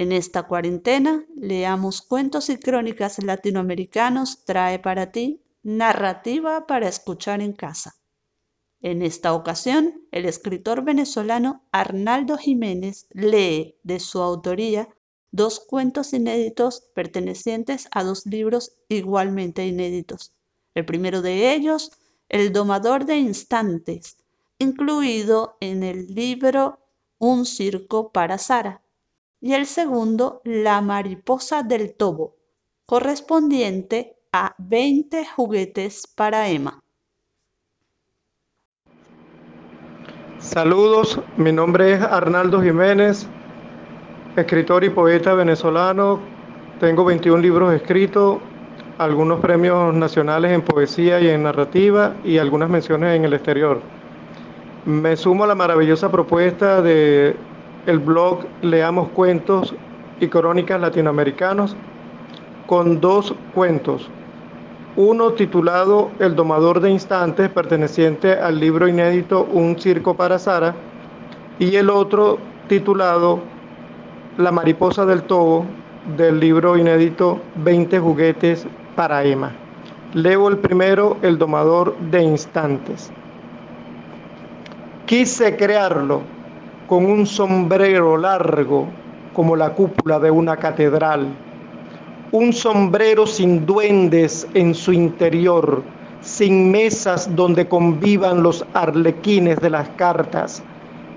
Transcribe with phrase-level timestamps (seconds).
[0.00, 7.52] En esta cuarentena, leamos cuentos y crónicas latinoamericanos trae para ti narrativa para escuchar en
[7.52, 7.96] casa.
[8.80, 14.88] En esta ocasión, el escritor venezolano Arnaldo Jiménez lee de su autoría
[15.32, 20.32] dos cuentos inéditos pertenecientes a dos libros igualmente inéditos.
[20.74, 21.90] El primero de ellos,
[22.28, 24.16] El domador de instantes,
[24.58, 26.78] incluido en el libro
[27.18, 28.82] Un circo para Sara,
[29.40, 32.36] y el segundo, La mariposa del tobo,
[32.86, 36.82] correspondiente a 20 juguetes para Emma.
[40.38, 43.26] Saludos, mi nombre es Arnaldo Jiménez,
[44.36, 46.20] escritor y poeta venezolano.
[46.80, 48.38] Tengo 21 libros escritos,
[48.98, 53.80] algunos premios nacionales en poesía y en narrativa y algunas menciones en el exterior.
[54.84, 57.36] Me sumo a la maravillosa propuesta de
[57.88, 59.74] el blog Leamos Cuentos
[60.20, 61.74] y Crónicas Latinoamericanos
[62.66, 64.10] con dos cuentos.
[64.94, 70.74] Uno titulado El Domador de Instantes, perteneciente al libro inédito Un Circo para Sara,
[71.58, 73.40] y el otro titulado
[74.36, 75.64] La Mariposa del Tobo,
[76.14, 78.66] del libro inédito 20 Juguetes
[78.96, 79.52] para Emma.
[80.12, 83.10] Leo el primero, El Domador de Instantes.
[85.06, 86.37] Quise crearlo
[86.88, 88.88] con un sombrero largo
[89.34, 91.28] como la cúpula de una catedral,
[92.32, 95.82] un sombrero sin duendes en su interior,
[96.22, 100.62] sin mesas donde convivan los arlequines de las cartas.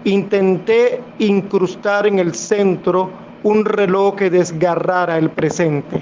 [0.03, 3.09] Intenté incrustar en el centro
[3.43, 6.01] un reloj que desgarrara el presente,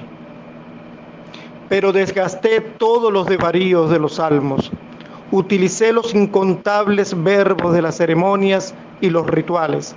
[1.70, 4.72] pero desgasté todos los desvaríos de los salmos.
[5.32, 9.96] Utilicé los incontables verbos de las ceremonias y los rituales,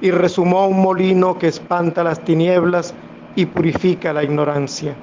[0.00, 2.94] y resumó un molino que espanta las tinieblas
[3.34, 4.94] y purifica la ignorancia.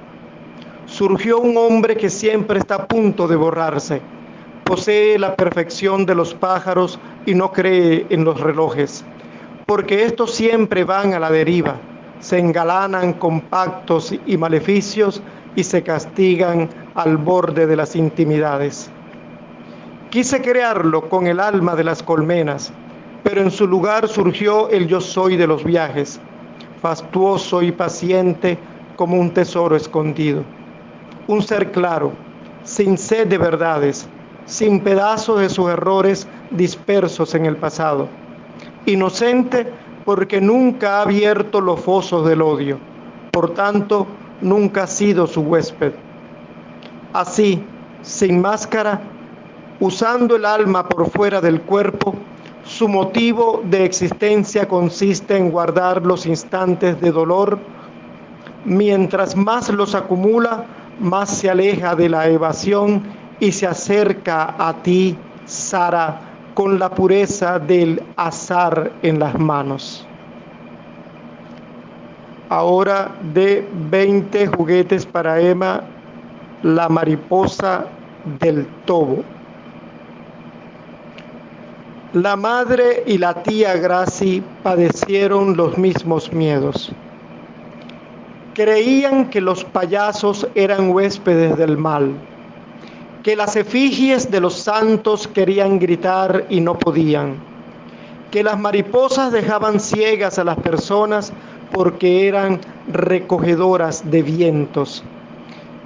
[0.85, 4.01] Surgió un hombre que siempre está a punto de borrarse,
[4.63, 9.03] posee la perfección de los pájaros y no cree en los relojes,
[9.65, 11.75] porque estos siempre van a la deriva,
[12.19, 15.21] se engalanan con pactos y maleficios
[15.55, 18.89] y se castigan al borde de las intimidades.
[20.09, 22.71] Quise crearlo con el alma de las colmenas,
[23.25, 26.19] pero en su lugar surgió el yo soy de los viajes,
[26.79, 28.59] fastuoso y paciente
[28.95, 30.43] como un tesoro escondido.
[31.25, 32.11] Un ser claro,
[32.63, 34.07] sin sed de verdades,
[34.45, 38.09] sin pedazos de sus errores dispersos en el pasado.
[38.85, 39.73] Inocente
[40.05, 42.77] porque nunca ha abierto los fosos del odio,
[43.31, 44.05] por tanto
[44.39, 45.93] nunca ha sido su huésped.
[47.11, 47.63] Así,
[48.03, 49.01] sin máscara,
[49.79, 52.13] usando el alma por fuera del cuerpo,
[52.65, 57.59] su motivo de existencia consiste en guardar los instantes de dolor.
[58.65, 60.65] Mientras más los acumula,
[60.99, 63.03] más se aleja de la evasión
[63.39, 65.15] y se acerca a ti,
[65.45, 66.19] Sara,
[66.55, 70.07] con la pureza del azar en las manos.
[72.49, 75.81] Ahora de 20 juguetes para Emma,
[76.63, 77.85] la mariposa
[78.39, 79.23] del tobo.
[82.15, 86.93] La madre y la tía Graci padecieron los mismos miedos.
[88.53, 92.13] Creían que los payasos eran huéspedes del mal,
[93.21, 97.35] que las efigies de los santos querían gritar y no podían,
[98.31, 101.33] que las mariposas dejaban ciegas a las personas
[101.73, 105.03] porque eran recogedoras de vientos,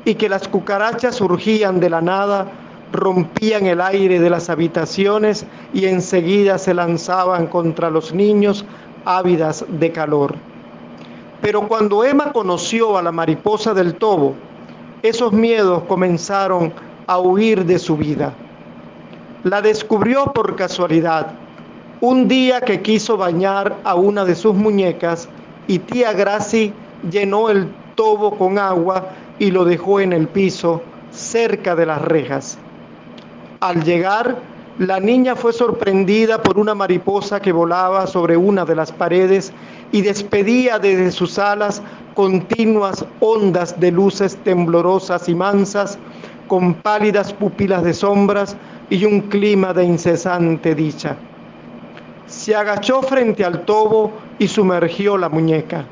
[0.06, 2.46] y que las cucarachas surgían de la nada
[2.92, 8.66] rompían el aire de las habitaciones y enseguida se lanzaban contra los niños
[9.06, 10.36] ávidas de calor.
[11.42, 14.36] Pero cuando Emma conoció a la mariposa del tobo,
[15.02, 16.74] esos miedos comenzaron
[17.08, 18.34] a huir de su vida.
[19.44, 21.28] La descubrió por casualidad,
[22.02, 25.30] un día que quiso bañar a una de sus muñecas
[25.68, 26.74] y tía Graci
[27.10, 30.82] llenó el tobo con agua y lo dejó en el piso
[31.12, 32.58] cerca de las rejas.
[33.60, 34.38] Al llegar,
[34.78, 39.52] la niña fue sorprendida por una mariposa que volaba sobre una de las paredes
[39.92, 41.82] y despedía desde sus alas
[42.14, 46.00] continuas ondas de luces temblorosas y mansas,
[46.48, 48.56] con pálidas pupilas de sombras
[48.90, 51.18] y un clima de incesante dicha.
[52.28, 55.84] Se agachó frente al tobo y sumergió la muñeca.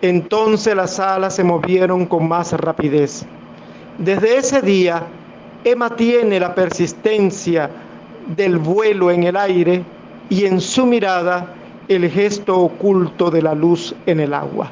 [0.00, 3.26] Entonces las alas se movieron con más rapidez.
[3.98, 5.02] Desde ese día,
[5.64, 7.70] Emma tiene la persistencia
[8.26, 9.82] del vuelo en el aire
[10.28, 11.54] y en su mirada
[11.88, 14.70] el gesto oculto de la luz en el agua.